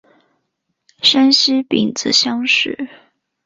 [1.03, 2.89] 山西丙子乡试。